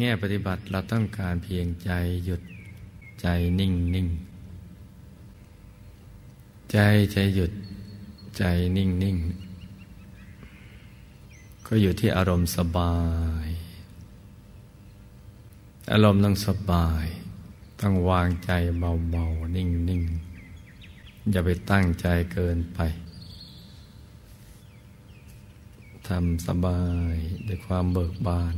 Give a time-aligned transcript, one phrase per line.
[0.00, 1.90] แง่ปฏิบัติเราต้องการเพียงใจ
[2.24, 2.42] หยุด
[3.20, 3.26] ใจ
[3.58, 4.08] นิ่งนิ่ง
[6.72, 6.78] ใจ
[7.12, 7.52] ใจหยุด
[8.38, 8.44] ใจ
[8.76, 9.16] นิ่งนิ่ง
[11.66, 12.96] ก็อยู่ที่อารมณ์สบา
[13.44, 13.48] ย
[15.92, 17.04] อารมณ์ต้องสบาย
[17.80, 22.80] ต้องวางใจเบาๆนิ่งๆอย่าไปตั้งใจเกินไป
[26.08, 26.82] ทำสบา
[27.12, 27.16] ย
[27.46, 28.54] ด้วยความเบิกบาน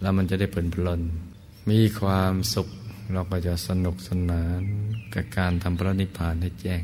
[0.00, 1.02] แล้วมันจะได้เพลินเพลน
[1.70, 2.68] มีความสุข
[3.12, 4.60] เราก็จะสนุกสนาน
[5.14, 6.82] กับการทำพระนิพพานให้แจ้ง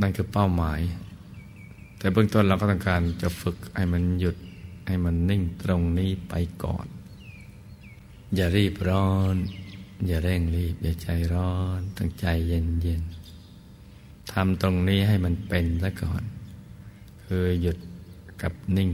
[0.00, 0.80] นั่นคือเป้าหมาย
[1.98, 4.36] แต่เบื้องต้นเราก็ต้องการจะฝึกให้มันหยุด
[4.86, 6.86] ให้มันนิ่งตรงนี้ไปก่อน
[8.34, 9.36] อย่ารีบร้อน
[10.06, 13.02] อย่าเร่งรีบ อย่าใจร้อนตั้งใจเย็นเย็น
[14.32, 16.22] ทำตรงนี้ให้มันเป็นซะก่อน
[17.24, 17.78] คือหยุด
[18.42, 18.90] กับนิ่ง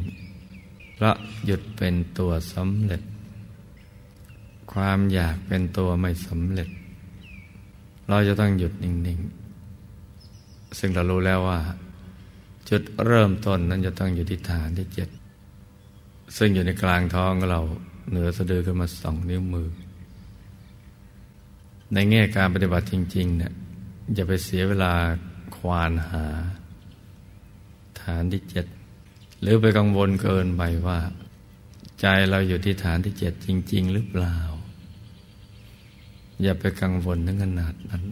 [0.94, 3.02] เพราะหยุดเป็นตัวสำเร็จ
[4.72, 6.68] ความอยากเป็นตัวไม่สำเร็จ
[8.08, 11.60] เราจะต้องหยุดนิ่งๆ ซึ่งเรารู้แล้วว่า
[12.68, 15.08] จุดเริ่มต้นนั้นจะต้องอยู่ที่ฐานที่เจ็ด
[16.36, 17.60] ซึ่งอยู่ในกลางท้องเรา
[18.10, 19.68] เหนือสะดือขึ้นมาสองนิ้วมือ
[21.92, 23.52] ในแง่การปฏิบัติจริงๆเนี่ย
[24.14, 24.92] อย่าไปเสียเวลา
[25.56, 26.24] ควานหา
[28.00, 28.66] ฐานที่เจ็ด
[29.44, 30.98] หรือไปกังวลเกินไปว่า
[32.00, 34.38] ใจเราอยู่ที่ฐานที่เจ็ดจริง ๆ หรือเปล่า
[36.42, 38.02] อย่าไปกังวลถึงขนาดนั้น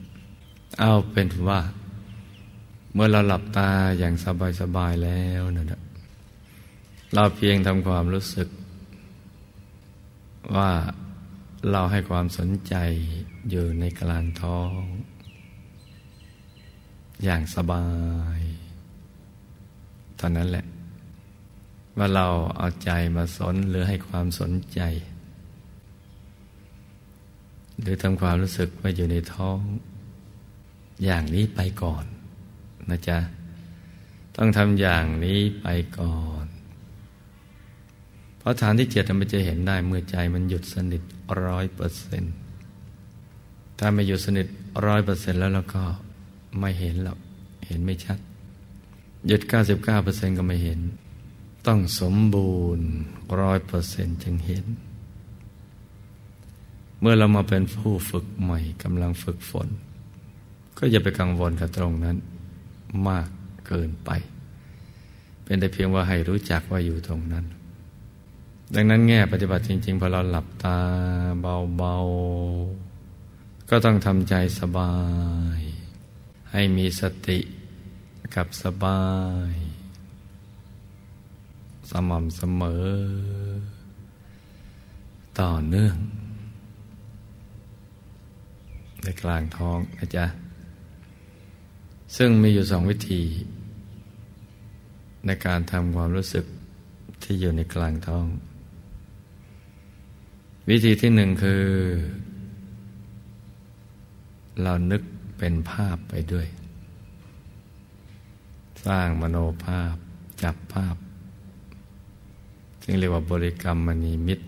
[0.80, 1.60] เอาเป็นว่า
[2.94, 4.14] เมื่อเราหลับตาอย่าง
[4.60, 5.83] สบาย ๆ แล้วนะ
[7.14, 8.48] เราเพียงทำความรู้สึก
[10.56, 10.70] ว่า
[11.70, 12.75] เราให้ความสนใจ
[13.50, 14.81] อยู่ในกลางท้อง
[17.25, 17.87] อย่างสบา
[18.38, 18.41] ย
[20.20, 20.66] ท่านั้นแหละ
[21.98, 22.26] ว่าเรา
[22.56, 24.80] เอาใจมาสนหรือให้ความสนใจ
[27.80, 29.58] หรือทำความรู้สึกว่าอยู่ในท้อง
[31.04, 32.04] อย่างนี้ไปก่อน
[32.91, 33.19] นะจ๊ะ
[34.36, 35.66] ต้องทำอย่างนี้ไป
[35.98, 36.47] ก่อน
[38.38, 41.02] เพราะฐานที่เจ็ดมันจะเห็นได้เมื่อใจมันหยุดสนิท
[41.44, 42.34] ร้อยเปอร์เซ็นต์
[43.78, 44.47] ถ้าไม่หยุดสนิท
[44.86, 45.84] ร้อยเปอร์เซ็นต์แล้วเราก็
[46.60, 47.19] ไม่เห็นหรอก
[47.66, 48.19] เห็นไม่ชัด
[49.26, 49.41] หยุด
[49.91, 50.81] 99%ก็ไม่เห็น
[51.67, 52.89] ต้องสมบูรณ์
[53.41, 54.65] ร้อยเปอร์เซ็นต์จึงเห็น
[57.00, 59.69] เมื่อเรามาเป็นผู้ฝึกใหม่กำลังฝึกฝน
[60.78, 62.17] ก็อย่าไปกังวลกับตรงนั้น
[63.09, 63.28] มาก
[63.67, 64.11] เกินไป
[65.45, 67.45] เป็นแต่เพียงว่าให้รู้จักว่าอยู่ตรงนั้น
[68.75, 70.79] ดังนั้นแง่ปฏิบัติจริง ๆ พอเราหลับตา
[71.41, 74.94] เบาๆ ก็ต้องทำใจสบา
[75.59, 75.61] ย
[76.53, 77.39] ให้มีสติ
[78.34, 79.03] กับสบา
[79.53, 79.72] ย
[81.92, 82.84] สม่ำเสมอ
[85.41, 85.97] ต่อเนื่อง
[89.03, 90.26] ในกลางท้องนะจ๊ะ
[92.16, 93.22] ซึ่งมีอยู่สองวิธี
[95.26, 96.44] ในการทำความรู้สึก
[97.22, 98.26] ที่อยู่ในกลางท้อง
[100.69, 101.64] วิธีที่หนึ่งคือ
[104.62, 105.02] เรานึก
[105.38, 106.47] เป็นภาพไปด้วย
[108.86, 109.94] สร้างมโนภาพ
[110.42, 110.97] จับภาพ
[112.84, 114.44] จึงเรียกว่าบริกรรมมณีมิตร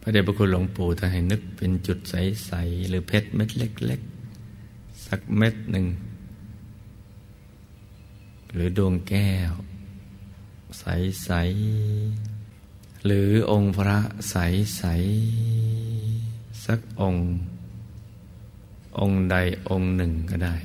[0.00, 4.00] พระเดชพระคุณหลวงปู่ท่านให้นึกเป็นจุดใส ๆ หรือเพชรเม็ดเล็ก
[4.50, 5.86] ๆ สักเม็ดหนึ่ง
[8.52, 9.52] หรือดวงแก้ว
[10.78, 11.30] ใส
[12.18, 13.98] ๆ หรือองค์พระ
[14.30, 14.82] ใส
[15.80, 17.24] ๆ สักองค์
[18.98, 19.36] องค์ใด
[19.68, 20.56] องค์หนึ่งก็ได้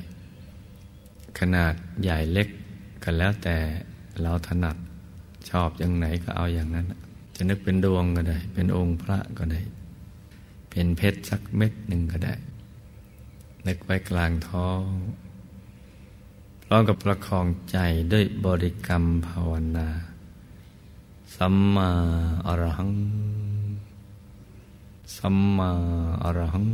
[1.38, 2.48] ขนาดใหญ่เล็ก
[3.02, 3.56] กันแล้วแต่
[4.22, 4.76] เราถนัด
[5.50, 6.86] ชอบอย่างไหนก็เอาอย่างนั้น
[7.36, 9.60] จะนึกเป็นดวงก็ได้ เป็นองค์พระก็ได้
[10.70, 12.34] เป็นเพชรสักเม็ดหนึ่งก็ได้
[13.66, 14.82] นึกไว้กลางท้อง
[16.62, 17.78] พร้อมกับประคองใจ
[18.12, 19.88] ด้วยบริกรรมภาวนา
[21.36, 21.90] สัมมา
[22.46, 22.92] อรหัง
[25.16, 25.70] สัมมา
[26.22, 26.66] อรหัง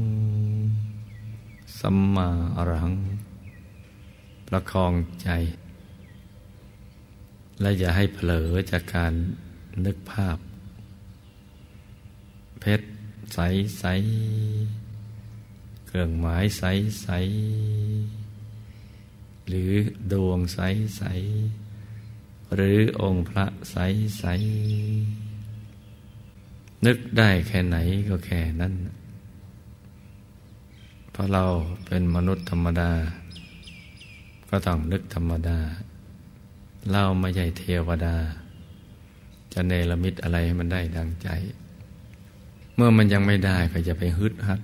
[1.78, 2.26] สัมมา
[2.56, 2.94] อรหัง
[4.46, 4.92] ประคอง
[5.22, 5.28] ใจ
[7.60, 9.12] และอย่าให้เผลอจากการ
[9.84, 10.38] นึกภาพ
[12.60, 12.86] เพชร
[13.34, 13.38] ใส
[13.78, 13.84] ใส
[15.86, 16.64] เครื่องหมายใส
[17.02, 17.08] ใส
[19.48, 19.72] หรือ
[20.12, 20.58] ดวงใส
[20.96, 21.02] ใส
[22.54, 23.76] หรือองค์พระใส
[24.18, 24.24] ใส
[26.86, 27.76] นึกได้แค่ไหน
[28.08, 28.74] ก็แค่นั้น
[31.10, 31.44] เพราะเรา
[31.86, 32.90] เป็นมนุษย์ธรรมดา
[34.48, 35.58] ก็ต้องนึกธรรมดา
[36.90, 38.16] เราไม่ใช่เทวดา
[39.52, 41.28] จะเนรมิตอะไรให้มันได้ดังใจ
[42.74, 44.60] เมื่อมันยังไม่ได้ก็จะไปฮึดฮัด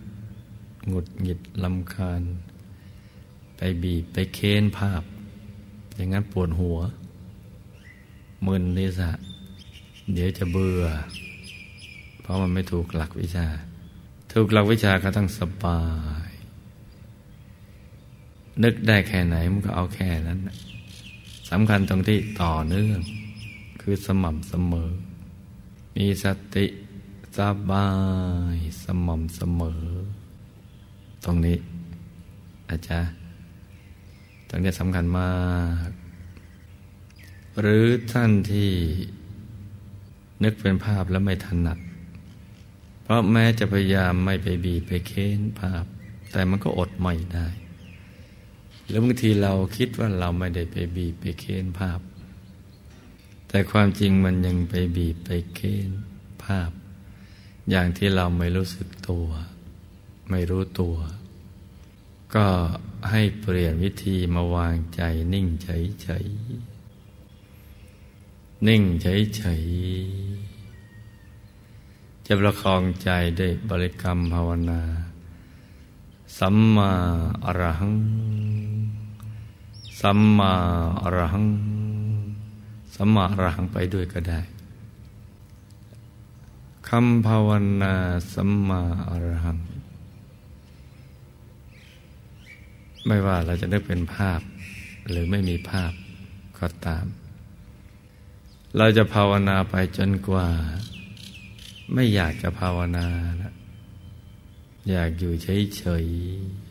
[0.87, 2.23] หงุดหงิดลำคาญ
[3.57, 5.03] ไปบีบไปเค้นภาพ
[5.95, 6.79] อย่างนั้นปวดหัว
[8.47, 9.11] มึนนิสะ
[10.13, 10.85] เดี๋ยวจะเบื่อ
[12.21, 13.47] เพราะมันไม่ถูกหลักวิชา
[14.33, 15.81] ถูกหลักวิชาก็ต้องสบา
[16.29, 16.31] ย
[18.63, 20.39] นึกได้แค่ไหนมันก็เอาแค่นั้น
[21.51, 23.01] สำคัญตรงที่ต่อเนื่อง
[23.81, 24.91] คือสม่ำเสมอ
[25.97, 26.67] มีสติ
[27.39, 27.41] ส
[27.71, 27.89] บา
[28.55, 29.85] ยสม่ำเสมอ
[31.25, 31.59] ตรงนี้
[32.71, 33.15] อาจารย์
[34.49, 35.33] ตรงนี้สำคัญมา
[35.87, 35.91] ก
[37.61, 38.71] หรือท่านที่
[40.45, 41.79] นึกเป็นภาพแล้วไม่ถนัด
[43.03, 45.85] เพราะแม้จะพยายามไม่ไปบีบไปเค้นภาพ
[46.33, 47.47] แต่มันก็อดไม่ได้
[48.89, 52.01] แล้วบางทีเราคิดว่าเราไม่ได้ไปบีบไปเค้นภาพ
[53.49, 55.91] แต่ความจริงมันยังไปบีบไปเค้น
[56.45, 56.71] ภาพ
[57.71, 59.27] อย่างที่เราไม่รู้สึกตัว
[60.31, 60.97] ไม่รู้ตัว
[62.35, 62.47] ก็
[63.11, 65.03] ให้เปลี่ยนวิธีมาวางใจ
[65.33, 74.83] นิ่งเฉยๆนิ่งเฉยๆจะประคองใจด้วยบริกรรมภาวนา
[76.39, 76.93] สัมมา
[77.45, 77.95] อรหัง
[80.01, 80.53] สัมมา
[81.03, 81.47] อรหัง
[82.95, 84.41] สัมมาอรหังไปด้วยก็ได้
[86.89, 87.51] คำภาว
[87.83, 87.95] นา
[88.35, 89.59] สัมมาอรหัง
[93.07, 94.41] ไม่ว่าเราจะนึกเป็นภาพ
[95.11, 95.93] หรือไม่มีภาพ
[96.59, 97.07] ก็ตาม
[98.77, 100.49] เราจะภาวนาไปจนกว่า
[101.95, 103.07] ไม่อยากจะภาวนา
[103.37, 103.55] แล้ว
[104.91, 106.68] อยากอยู่เฉยๆ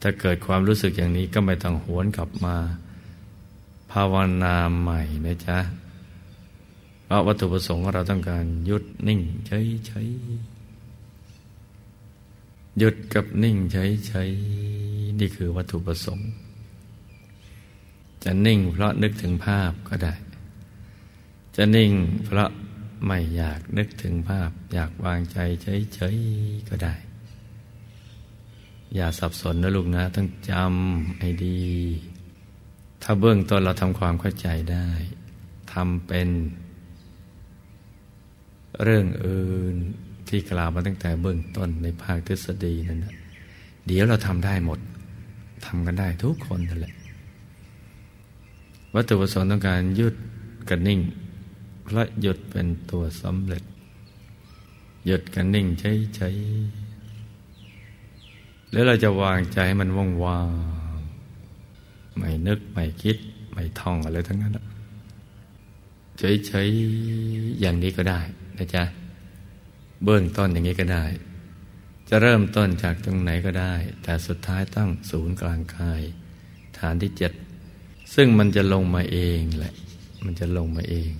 [0.00, 2.56] ถ้าเกิดความรู้สึกอย่างนี้ก็ไม่ต้องหวนกลับมา
[3.92, 5.58] ภาวนาใหม่นะจ๊ะ
[7.04, 10.56] เพราะวัตถุประสงค์ของเราต้องการหยุดนิ่งเฉยๆ
[12.78, 16.30] หยุดกับนิ่งเฉยๆนี่คือวัตถุประสงค์
[18.24, 20.14] จะนิ่งเพราะนึกถึงภาพก็ได้
[21.56, 21.92] จะนิ่ง
[22.24, 22.50] เพราะ
[23.06, 26.94] ไม่อยากนึกถึงภาพ อยากวางใจเฉยๆก็ได้
[28.94, 31.60] อย่าสับสนนะลูกนะ ต้องจำให้ดี
[33.02, 34.88] ถ้าเบื้องต้นเราทำความเข้าใจได้
[35.72, 36.28] ทำเป็น
[38.82, 39.76] เรื่องอื่น
[40.28, 43.14] ที่กล่าวมาตั้งแต่เบื้องต้นในภาคทฤษฎีนั่นนะ
[43.86, 44.78] เดี๋ยวเราทำได้หมด
[45.66, 46.94] ทำกันได้ทุกคนนั่นแหละ
[48.94, 50.14] วัตถุประสงค์ต้องการหยุด
[50.68, 51.00] กันนิ่ง
[51.86, 53.62] พระหยุดเป็นตัวสำเร็จ
[55.06, 56.85] หยุดกันนิ่งใช้ๆ
[58.76, 60.48] แล้วเราจะวางใจให้มันว่างวาง
[62.16, 63.16] ไม่นึกไม่คิด
[63.52, 64.58] ไม่ท่องอะไรทั้งนั้น
[66.18, 68.20] เฉยๆอย่างนี้ก็ได้
[68.56, 68.84] นะจ๊ะ
[70.04, 71.04] เบื้องต้นอย่างนี้ก็ได้
[72.08, 76.02] จะเริ่มต้นจากตรงไหนก็ได้ แต่สุดท้ายตั้งศูนย์กลางกาย
[76.78, 77.32] ฐานที่เจ็ด
[78.14, 79.74] ซึ่งมันจะลงมาเองแหละ
[80.24, 81.10] มันจะลงมาเอง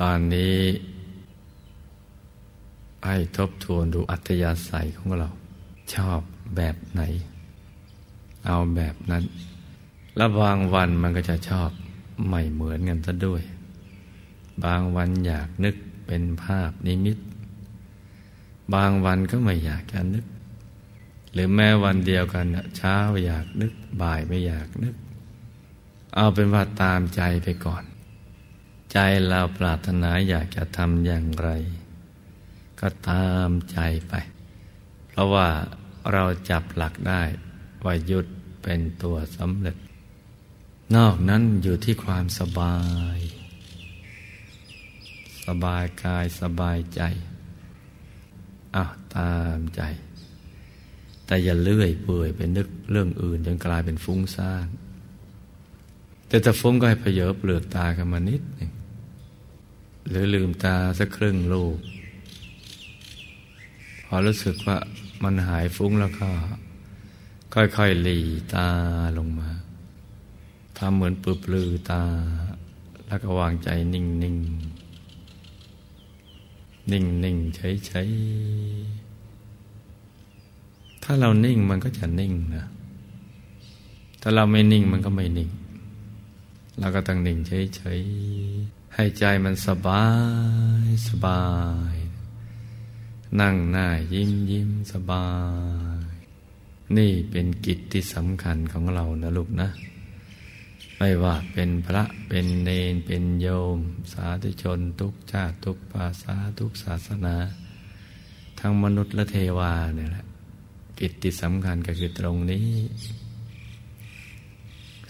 [0.00, 0.58] ตอนนี้
[3.06, 5.30] ให้ทบทวนดูอัธยาศัยของเรา
[5.94, 6.22] ชอบ
[6.56, 7.02] แบบไหน
[8.46, 9.24] เอาแบบนั้น
[10.16, 11.70] แล้วบางวันมันก็จะชอบ
[12.28, 13.42] ไม่เหมือนกันซะด้วย
[14.64, 15.76] บางวันอยากนึก
[16.06, 17.18] เป็นภาพนิมิต
[18.74, 20.24] บางวันก็ไม่อยากจะนึก
[21.32, 23.72] หรือแม้วันเดียวกันเช้าอยากนึก
[24.02, 24.94] บ่ายไม่อยากนึก
[26.14, 27.84] เอาเป็นว่าตามใจไปก่อน
[28.92, 28.98] ใจ
[29.28, 31.50] เราปรารถนาอยากจะทำอย่างไร
[32.80, 34.14] ก็ตามใจไป
[35.08, 35.48] เพราะว่า
[36.12, 37.22] เราจับหลักได้
[37.84, 38.26] ว่าหยุด
[38.62, 39.76] เป็นตัวสำเร็จ
[40.96, 42.76] นอกนั้นอยู่ที่ความสบา
[43.16, 43.18] ย
[45.46, 47.00] สบายกายสบายใจ
[48.76, 48.84] อะ
[49.16, 49.82] ตามใจ
[51.26, 54.66] แต่อย่าเลื่อยเปื่อยไปนึกเรื่องอื่นจนกลายเป็นฟุ้งซ่าน
[56.28, 58.70] แต่ถ้าฟุ้งก็ให้เพเยอเปลือกตากันมานิดหนึ่ง
[60.08, 61.76] หรือลืมตาสักครึ่งลูก
[64.06, 64.76] พอรู้สึกว่า
[65.22, 66.28] มันหายฟุ้งแล้วก็
[67.54, 68.18] ค่อยๆหลี
[68.52, 68.68] ตา
[69.18, 69.50] ลงมา
[70.78, 72.02] ทำเหมือนปืบลือตา
[73.06, 74.36] แล้วก็วางใจนิ่งๆ นิ่ง
[77.24, 79.06] นิ่งเฉยๆ
[81.02, 82.66] ถ้าเรานิ่งมันก็จะนิ่งนะ
[84.20, 85.50] ถ้าเราไม่นิ่งมันก็ไม่นิ่ง
[86.78, 90.06] เราก็ต้องนิ่งเฉยๆ ให้ใจมันสบา
[90.84, 91.42] ยสบา
[91.92, 91.94] ย
[93.40, 95.26] นั่งหน้ายิ้มยิ้มสบา
[96.00, 96.02] ย
[96.96, 99.68] นี่เป็นกิจที่สำคัญของเรานะลูกนะ
[100.98, 103.78] ไม่ว่าเป็นพระเป็นเนนเป็นโยม
[104.12, 107.34] สาธุชนทุกชาติทุกภาษาทุกศาสนา
[108.58, 110.26] ทั้งมนุษย์และเทวาเนี่ยแหละ
[111.00, 112.68] กิจที่สำคัญก็คือตรงนี้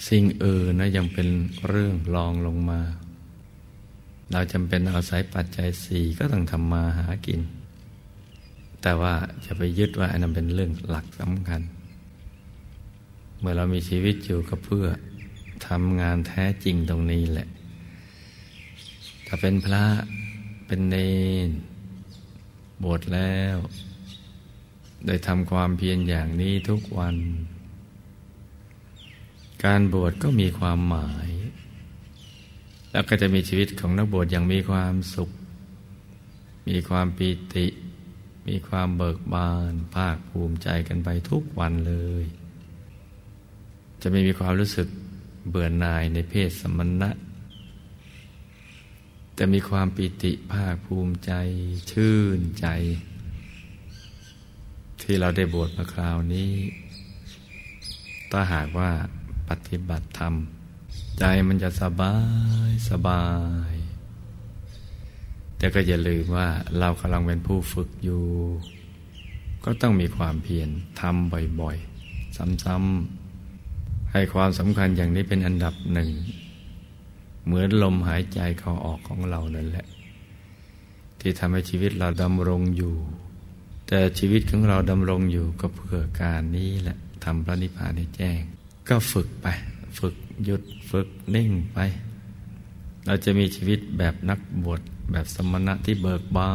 [0.09, 1.29] สิ่งอื่นนะยังเป็น
[1.69, 2.81] เรื่องรองลงมา
[4.33, 7.41] เราจำเป็นอาศัยปัจจัยสี่ก็ต้องทำมาหากิน
[8.83, 9.15] แต่ว่า
[9.47, 11.63] จะไปยึดว่าอันนั้นเป็นเรื่องหลักสำคัญ
[13.39, 14.87] เมื่อเรามีชีวิตอยู่ก็เพื่อ
[15.67, 17.49] ทำงานแท้จริงตรงนี้แหละ
[19.27, 19.85] ถ้าเป็นพระ
[20.67, 20.97] เป็นเน
[21.47, 21.49] น
[22.83, 23.57] บวชแล้ว
[25.07, 27.17] ได้ทำความเพียรอย่างนี้ทุกวัน
[29.65, 31.31] การบวชก็มีความหมาย
[32.91, 35.31] แล้วก็จะมีชีวิตของนักบวชอย่างมีความสุข
[36.69, 37.67] มีความปีติ
[38.49, 42.25] มีความเบิกบาน ภาคภูมิใจกันไปทุกวันเลย
[44.01, 44.89] จะไม่มีความรู้สึก
[45.49, 47.11] เบื่อหน่ายในเพศสมณะ
[49.35, 51.33] แต่มีความปิติภาคภูมิใจ
[51.91, 52.67] ชื่นใจ
[55.01, 56.53] ที่เราได้บวชมาคราวนี้
[58.31, 58.91] ถ้าหากว่า
[59.49, 60.35] ปฏิบัติธรรม
[61.19, 62.17] ใจมันจะสบา
[62.69, 63.25] ยสบา
[63.73, 63.73] ย
[65.59, 66.49] แต่ก็อย่าลืมว่า
[66.79, 68.23] เรากำลังเป็นผู้ฝึกอยู่
[69.65, 70.69] ก็ต้องมีความเพียร
[71.01, 76.11] ทำบ่อยๆ ซ้ำๆ ให้ความสำคัญอย่างนี้เป็นอันดับหนึ่ง
[77.45, 79.87] เหมือนลมหายใจเข้าออกของเรานั่นแหละ
[81.21, 82.95] ที่ทำให้ชีวิตเราดำรงอยู่
[83.89, 88.41] แต่ชีวิตของเราดำรงอยู่ก็เพื่อการนี้แหละทำพระนิพพานให้แจ้ง
[88.89, 89.47] ก็ฝึกไป
[89.99, 91.79] ฝึกหยุดฝึกนิ่งไป
[93.07, 94.81] เราจะมีชีวิตแบบนักบวช
[95.13, 96.53] แบบสมณะที่เบิกบา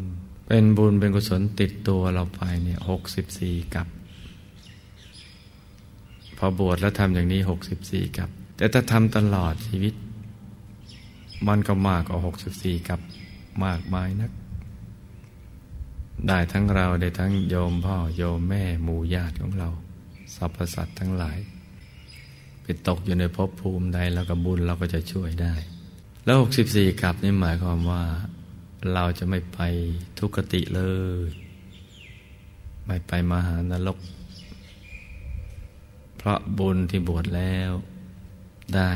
[0.00, 0.02] น
[0.46, 3.86] เป็นบุญเป็นกุศลติดตัวเราไปเนี่ยหกสิบสี่กับ
[6.38, 9.94] พอบวชแล้วทำอย่างนี้หกสิบสี่กับ แต่ถ้าทำตลอดชีวิต
[11.48, 13.00] มันก็มากกว่าหกสิบสี่กับ
[13.64, 14.30] มากมายนัก
[16.28, 19.68] ได้ทั้งเราได้ทั้งโยมพ่อโยมแม่หมู่ญาติของเรา
[20.34, 21.38] สรรพสัตว์ทั้งหลาย
[22.62, 25.54] ไปตกอยู่ในภพภูมิใดแล้วก็บุญเราก็จะช่วยได้
[26.24, 28.04] แล้วหกสิบสี่กับนี่หมายความว่า
[28.92, 29.60] เราจะไม่ไป
[30.18, 30.82] ทุกติเล
[31.26, 31.28] ย
[32.86, 33.98] ไม่ไปมหานรก
[36.16, 37.72] เพราะบุญที่บวชแล้ว
[38.74, 38.92] ได้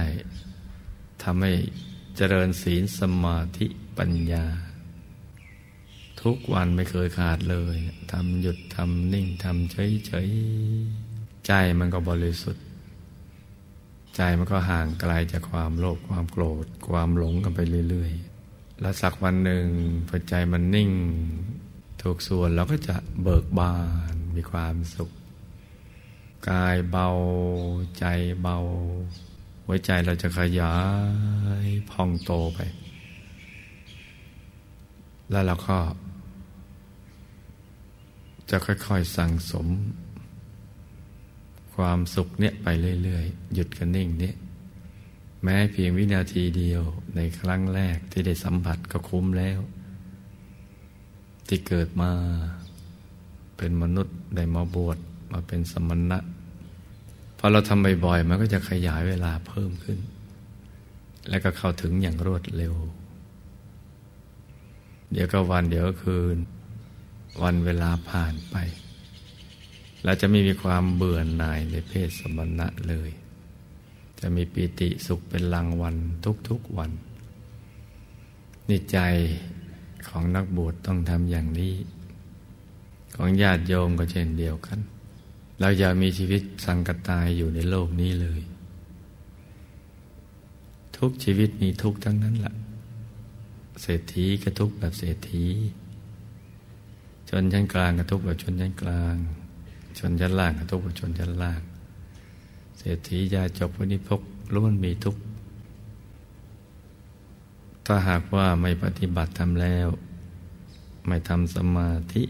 [1.22, 1.52] ทำให้
[2.16, 3.66] เจริญศีลสมาธิ
[3.98, 4.44] ปัญญา
[6.22, 7.76] ทุกวันไม่เคยขาดเลย
[8.12, 10.28] ทำหยุดทำนิ่งทำเฉยเฉย
[11.46, 12.67] ใจมันก็บริสุทธิ์
[14.16, 17.60] ใจมันก็ห่างไกลจากความโลภความโกรธ ความหลงกันไป
[17.90, 18.12] เรื่อย
[18.46, 19.66] ๆ แล้วสักวันหนึ่ง
[20.08, 20.90] พอใจมันนิ่ง
[22.02, 23.74] ถูกส่วนเราก็จะเบิกบา
[24.12, 25.10] นมีความสุข
[26.48, 27.08] กายเบา
[27.98, 28.04] ใจ
[28.42, 28.58] เบา
[29.64, 30.76] หัวใจเราจะขยา
[31.64, 32.58] ยพองโตไป
[35.30, 35.78] แล้วเราก็
[38.50, 39.66] จะค่อย ๆ สั่งสม
[41.78, 42.66] ความสุขเนี่ยไป
[43.02, 44.36] เรื่อยๆ หยุดกันนิ่งเนี่ย
[45.42, 46.82] แม้เพียงวินาทีเดียว
[47.16, 49.58] ในครั้งแรกที่ได้สัมผัสก็คุ้มแล้ว
[51.48, 52.10] ที่เกิดมา
[53.56, 54.98] เป็นมนุษย์ได้มาบวช
[55.32, 56.18] มาเป็นสมณะ
[57.38, 59.98] พอเราทำบ่อยๆ มันก็จะขยายเวลาเพิ่มขึ้น
[61.28, 62.74] แล้วก็เข้าถึงอย่างรวดเร็ว
[65.12, 66.36] เดี๋ยวก็วันเดี๋ยวก็คืน
[67.42, 68.56] วันเวลาผ่านไป
[70.08, 73.10] เราจะไม่มีความเบื่อหน่ายในเพศสมณะเลย
[74.20, 75.96] จะมีปิติสุขเป็นรางวัล
[76.48, 76.90] ทุกๆวัน
[78.68, 78.98] นี่ใจ
[80.08, 81.74] ของนักบวชต้องทำอย่างนี้
[83.14, 84.78] ของญาติโยมก็เช่นเดียวกัน
[85.60, 88.40] เราอย่ามีชีวิตสังกตายอยู่ในโลกนี้เลย
[90.96, 92.54] ทุกชีวิตมีทุกทั้งนั้นแหละ
[93.82, 95.44] เศรษฐีก็ทุกแบบเศรษฐี
[97.28, 99.18] ชนชั้นกลางก็ทุกแบบชนชั้นกลาง
[99.98, 101.60] ชนชั้นล่างก็ทุกแบบชนชั้นล่าง
[102.78, 104.20] เศรษฐียาจบวันนี้พก
[104.54, 105.16] ล้วนมีทุก
[107.86, 109.88] ถ้าหากว่าไม่ปฏิบัติทำแล้ว
[111.06, 112.22] ไม่ทำสมาธิ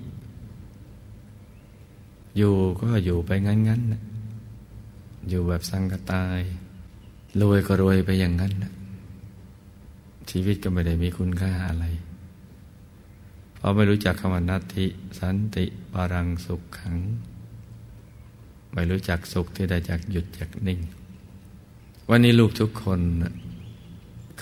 [2.37, 4.03] อยู่ก็อยู่ไปงั้นๆนะ
[5.29, 6.41] อยู่แบบสังกตาย
[7.41, 8.73] รวยก็รวยไปอย่างนั้นนะ
[10.31, 11.87] ชีวิตก็ไม่ได้มีคุณค่าอะไร
[13.55, 14.87] เพราะไม่รู้จักคำว่านัตติ
[15.19, 16.97] สันติปรังสุขขัง
[18.73, 20.81] ไม่รู้จักสุขที่ได้จากหยุดจากนิ่ง
[22.11, 23.01] วันนี้ลูกทุกคน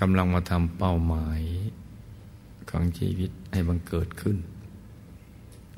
[0.00, 1.40] กำลังมาทำเป้าหมาย
[2.70, 4.36] ของชีวิตให้บังเกิดขึ้น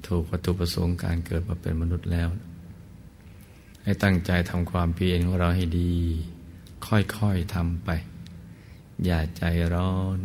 [0.07, 2.28] ถูกวัตถุประสงค์การเกิดมาเป็นมนุษย์แล้ว
[3.83, 5.95] ให้ตั้งใจทำความเพียรของเราให้ดี
[6.87, 7.90] ค่อยๆทำไป
[9.05, 9.43] อย่าใจ
[9.75, 10.19] ร้อน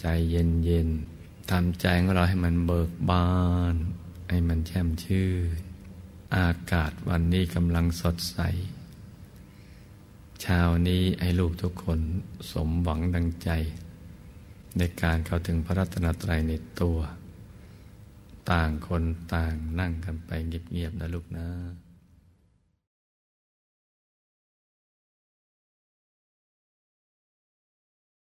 [0.00, 3.28] ใจเย็นๆทำใจของเราให้มันเบิกบา
[3.72, 3.74] น
[4.30, 5.67] ให้มันแช่มชื่น
[6.36, 8.38] อากาศวันนี้กำลังสดใส
[10.40, 12.00] เช้านี้ให้ลูกทุกคน
[12.52, 13.50] สมหวังดังใจ
[14.76, 16.98] ในการเข้าถึงพระรัตนตรัยในตัว
[18.50, 19.02] ต่างคน
[19.34, 21.46] ต่างนั่งกันไปเงียบๆนะลูกนะ